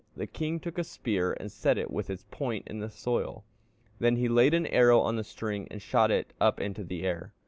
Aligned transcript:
The 0.17 0.25
king 0.25 0.59
took 0.59 0.79
a 0.79 0.83
spear 0.83 1.33
and 1.39 1.51
set 1.51 1.77
it 1.77 1.91
with 1.91 2.09
its 2.09 2.25
point 2.31 2.65
in 2.67 2.79
the 2.79 2.89
soil, 2.89 3.43
then 3.99 4.15
he 4.15 4.27
laid 4.29 4.55
an 4.55 4.65
arrow 4.65 4.99
on 4.99 5.15
the 5.15 5.23
string 5.23 5.67
and 5.69 5.79
shot 5.79 6.11
up 6.41 6.59
into 6.59 6.83
the 6.83 7.03
air. 7.05 7.33